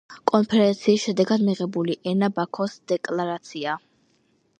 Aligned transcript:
კონფერენციის 0.29 1.03
შედეგად 1.09 1.43
მიღებულ 1.49 1.91
იქნა 1.95 2.31
„ბაქოს 2.39 2.73
დეკლარაცია“. 2.93 3.77